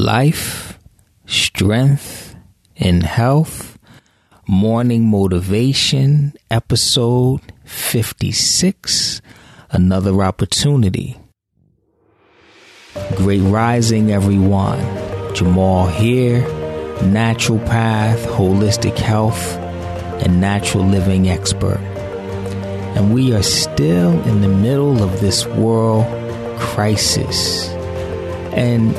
life, 0.00 0.78
strength, 1.26 2.34
and 2.76 3.02
health. 3.02 3.78
Morning 4.48 5.04
Motivation, 5.04 6.32
episode 6.50 7.40
56. 7.64 9.20
Another 9.70 10.22
opportunity. 10.22 11.18
Great 13.16 13.42
rising, 13.42 14.10
everyone. 14.10 14.80
Jamal 15.34 15.86
here, 15.86 16.40
naturopath, 17.00 18.24
holistic 18.38 18.96
health, 18.96 19.58
and 20.24 20.40
natural 20.40 20.84
living 20.84 21.28
expert. 21.28 21.78
And 22.96 23.12
we 23.12 23.34
are 23.34 23.42
still 23.42 24.20
in 24.22 24.40
the 24.40 24.48
middle 24.48 25.02
of 25.02 25.20
this 25.20 25.46
world 25.46 26.06
crisis. 26.58 27.68
And 28.52 28.96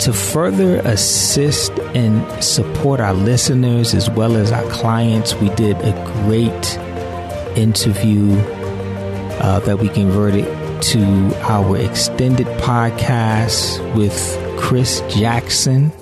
to 0.00 0.12
further 0.12 0.80
assist 0.80 1.72
and 1.94 2.42
support 2.42 3.00
our 3.00 3.14
listeners 3.14 3.94
as 3.94 4.10
well 4.10 4.36
as 4.36 4.52
our 4.52 4.68
clients, 4.70 5.34
we 5.36 5.48
did 5.50 5.76
a 5.78 5.92
great 6.24 6.78
interview 7.56 8.32
uh, 9.40 9.60
that 9.60 9.78
we 9.78 9.88
converted 9.88 10.44
to 10.82 11.32
our 11.42 11.76
extended 11.76 12.46
podcast 12.58 13.94
with 13.94 14.58
Chris 14.58 15.02
Jackson. 15.08 15.92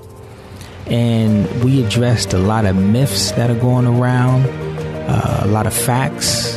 And 0.86 1.46
we 1.62 1.84
addressed 1.84 2.32
a 2.32 2.38
lot 2.38 2.66
of 2.66 2.76
myths 2.76 3.32
that 3.32 3.50
are 3.50 3.58
going 3.58 3.86
around, 3.86 4.46
uh, 4.46 5.40
a 5.42 5.46
lot 5.46 5.66
of 5.66 5.74
facts, 5.74 6.56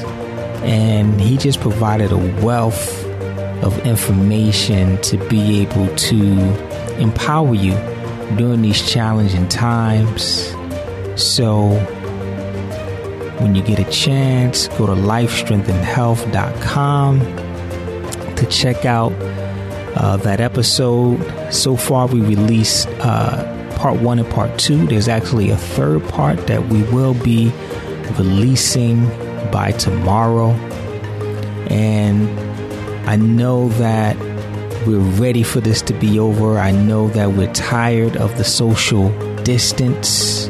and 0.63 1.21
he 1.21 1.37
just 1.37 1.61
provided 1.61 2.11
a 2.11 2.43
wealth 2.43 3.04
of 3.63 3.79
information 3.85 4.97
to 5.01 5.17
be 5.29 5.61
able 5.61 5.87
to 5.95 6.99
empower 6.99 7.53
you 7.53 7.73
during 8.37 8.61
these 8.61 8.81
challenging 8.89 9.47
times. 9.47 10.53
So, 11.15 11.69
when 13.39 13.55
you 13.55 13.61
get 13.61 13.79
a 13.79 13.89
chance, 13.91 14.67
go 14.69 14.87
to 14.87 14.93
lifestrengthandhealth.com 14.93 17.19
to 18.35 18.45
check 18.47 18.85
out 18.85 19.11
uh, 19.95 20.17
that 20.17 20.41
episode. 20.41 21.19
So 21.53 21.75
far, 21.75 22.07
we 22.07 22.21
released 22.21 22.87
uh, 22.99 23.75
part 23.77 24.01
one 24.01 24.17
and 24.19 24.29
part 24.29 24.57
two. 24.59 24.85
There's 24.87 25.07
actually 25.07 25.51
a 25.51 25.57
third 25.57 26.03
part 26.09 26.47
that 26.47 26.67
we 26.69 26.81
will 26.83 27.13
be 27.13 27.51
releasing 28.17 29.05
by 29.51 29.71
tomorrow. 29.77 30.49
And 31.69 32.27
I 33.07 33.17
know 33.17 33.69
that 33.69 34.17
we're 34.87 34.99
ready 34.99 35.43
for 35.43 35.61
this 35.61 35.81
to 35.83 35.93
be 35.93 36.19
over. 36.19 36.57
I 36.57 36.71
know 36.71 37.07
that 37.09 37.33
we're 37.33 37.53
tired 37.53 38.17
of 38.17 38.37
the 38.37 38.43
social 38.43 39.09
distance. 39.43 40.49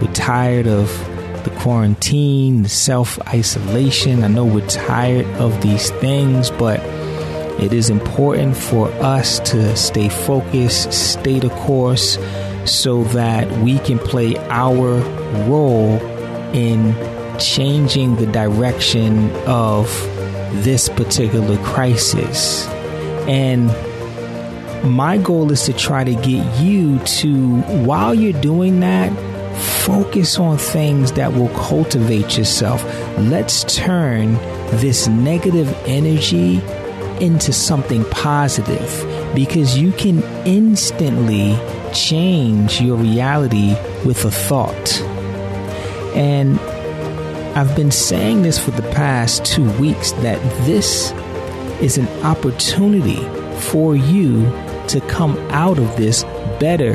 We're 0.00 0.12
tired 0.12 0.66
of 0.66 0.88
the 1.44 1.50
quarantine, 1.58 2.62
the 2.64 2.68
self 2.68 3.20
isolation. 3.28 4.24
I 4.24 4.28
know 4.28 4.44
we're 4.44 4.66
tired 4.66 5.26
of 5.36 5.62
these 5.62 5.90
things, 5.90 6.50
but 6.50 6.80
it 7.60 7.72
is 7.72 7.90
important 7.90 8.56
for 8.56 8.88
us 8.94 9.38
to 9.50 9.76
stay 9.76 10.08
focused, 10.08 10.92
stay 10.92 11.38
the 11.38 11.50
course, 11.50 12.18
so 12.64 13.04
that 13.04 13.50
we 13.58 13.78
can 13.80 13.98
play 13.98 14.36
our 14.48 14.98
role 15.48 16.00
in 16.52 16.94
changing 17.38 18.16
the 18.16 18.26
direction 18.26 19.30
of 19.46 19.88
this 20.62 20.88
particular 20.88 21.56
crisis. 21.64 22.66
And 23.28 23.66
my 24.84 25.16
goal 25.18 25.52
is 25.52 25.64
to 25.64 25.72
try 25.72 26.04
to 26.04 26.14
get 26.14 26.60
you 26.60 26.98
to, 26.98 27.60
while 27.84 28.14
you're 28.14 28.40
doing 28.40 28.80
that, 28.80 29.12
focus 29.84 30.38
on 30.38 30.58
things 30.58 31.12
that 31.12 31.32
will 31.32 31.50
cultivate 31.50 32.36
yourself. 32.36 32.82
Let's 33.18 33.64
turn 33.64 34.34
this 34.80 35.06
negative 35.08 35.72
energy 35.86 36.60
into 37.20 37.52
something 37.52 38.04
positive 38.06 39.34
because 39.34 39.78
you 39.78 39.92
can 39.92 40.22
instantly 40.46 41.56
change 41.92 42.80
your 42.80 42.96
reality 42.96 43.76
with 44.04 44.24
a 44.24 44.30
thought. 44.30 45.00
And 46.16 46.58
I've 47.54 47.76
been 47.76 47.90
saying 47.90 48.44
this 48.44 48.58
for 48.58 48.70
the 48.70 48.88
past 48.92 49.44
two 49.44 49.70
weeks 49.78 50.12
that 50.12 50.40
this 50.64 51.12
is 51.82 51.98
an 51.98 52.08
opportunity 52.24 53.20
for 53.60 53.94
you 53.94 54.44
to 54.88 55.02
come 55.06 55.36
out 55.50 55.78
of 55.78 55.96
this 55.98 56.24
better 56.58 56.94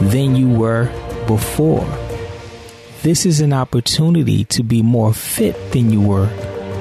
than 0.00 0.34
you 0.34 0.48
were 0.48 0.86
before. 1.28 1.86
This 3.02 3.24
is 3.24 3.40
an 3.40 3.52
opportunity 3.52 4.42
to 4.46 4.64
be 4.64 4.82
more 4.82 5.14
fit 5.14 5.54
than 5.70 5.92
you 5.92 6.00
were 6.00 6.26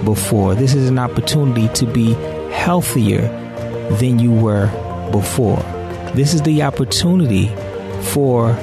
before. 0.04 0.56
This 0.56 0.74
is 0.74 0.90
an 0.90 0.98
opportunity 0.98 1.68
to 1.76 1.86
be 1.86 2.14
healthier 2.52 3.28
than 4.00 4.18
you 4.18 4.32
were 4.32 4.66
before. 5.12 5.62
This 6.16 6.34
is 6.34 6.42
the 6.42 6.64
opportunity 6.64 7.50
for 8.02 8.58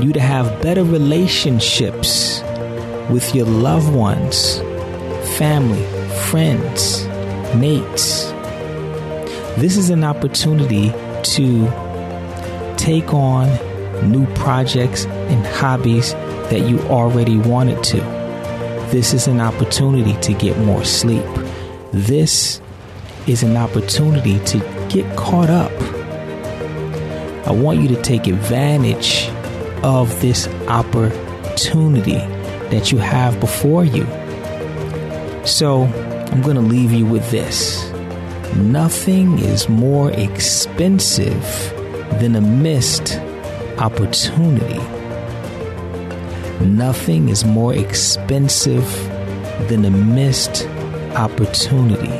you 0.00 0.14
to 0.14 0.20
have 0.20 0.62
better 0.62 0.84
relationships 0.84 2.42
with 3.10 3.34
your 3.34 3.46
loved 3.46 3.92
ones, 3.92 4.58
family, 5.36 5.82
friends, 6.30 7.04
mates. 7.54 8.30
This 9.58 9.76
is 9.76 9.90
an 9.90 10.04
opportunity 10.04 10.90
to 11.34 11.66
take 12.76 13.12
on 13.12 13.48
new 14.10 14.26
projects 14.34 15.04
and 15.06 15.44
hobbies 15.44 16.12
that 16.50 16.60
you 16.68 16.78
already 16.82 17.36
wanted 17.36 17.82
to. 17.84 17.96
This 18.90 19.12
is 19.12 19.26
an 19.26 19.40
opportunity 19.40 20.14
to 20.20 20.32
get 20.32 20.56
more 20.58 20.84
sleep. 20.84 21.24
This 21.92 22.60
is 23.26 23.42
an 23.42 23.56
opportunity 23.56 24.38
to 24.46 24.58
get 24.88 25.16
caught 25.16 25.50
up. 25.50 25.72
I 27.46 27.52
want 27.52 27.80
you 27.80 27.88
to 27.88 28.00
take 28.02 28.28
advantage 28.28 29.28
of 29.82 30.20
this 30.20 30.46
opportunity 30.68 32.20
that 32.70 32.92
you 32.92 32.98
have 32.98 33.38
before 33.40 33.84
you. 33.84 34.04
So, 35.44 35.84
I'm 36.32 36.42
going 36.42 36.56
to 36.56 36.62
leave 36.62 36.92
you 36.92 37.04
with 37.04 37.28
this. 37.30 37.90
Nothing 38.54 39.38
is 39.38 39.68
more 39.68 40.12
expensive 40.12 41.42
than 42.20 42.36
a 42.36 42.40
missed 42.40 43.16
opportunity. 43.78 44.78
Nothing 46.64 47.30
is 47.30 47.44
more 47.44 47.74
expensive 47.74 48.86
than 49.68 49.84
a 49.84 49.90
missed 49.90 50.66
opportunity. 51.16 52.12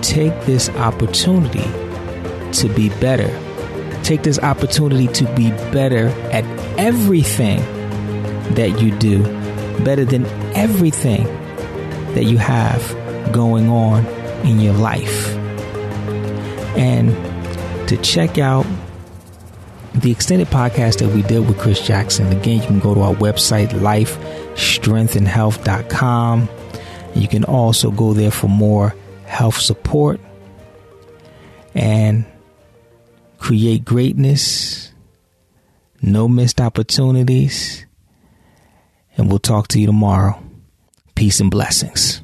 Take 0.00 0.38
this 0.44 0.70
opportunity 0.70 1.64
to 2.52 2.68
be 2.74 2.88
better. 3.00 3.28
Take 4.02 4.22
this 4.22 4.38
opportunity 4.38 5.08
to 5.08 5.24
be 5.34 5.50
better 5.72 6.08
at 6.30 6.44
everything 6.78 7.58
that 8.54 8.80
you 8.80 8.96
do 8.98 9.43
better 9.82 10.04
than 10.04 10.24
everything 10.54 11.24
that 12.14 12.24
you 12.24 12.38
have 12.38 12.80
going 13.32 13.68
on 13.68 14.06
in 14.46 14.60
your 14.60 14.74
life. 14.74 15.34
And 16.76 17.10
to 17.88 17.96
check 17.98 18.38
out 18.38 18.66
the 19.94 20.10
extended 20.10 20.48
podcast 20.48 20.98
that 20.98 21.14
we 21.14 21.22
did 21.22 21.48
with 21.48 21.58
Chris 21.58 21.80
Jackson, 21.84 22.32
again, 22.32 22.60
you 22.60 22.66
can 22.66 22.80
go 22.80 22.94
to 22.94 23.00
our 23.00 23.14
website, 23.14 23.70
lifestrengthandhealth.com. 23.70 26.48
You 27.14 27.28
can 27.28 27.44
also 27.44 27.90
go 27.90 28.12
there 28.12 28.30
for 28.30 28.48
more 28.48 28.94
health 29.26 29.58
support 29.58 30.20
and 31.74 32.26
create 33.38 33.84
greatness, 33.84 34.92
no 36.02 36.28
missed 36.28 36.60
opportunities 36.60 37.86
and 39.16 39.28
we'll 39.28 39.38
talk 39.38 39.68
to 39.68 39.80
you 39.80 39.86
tomorrow. 39.86 40.42
Peace 41.14 41.40
and 41.40 41.50
blessings. 41.50 42.23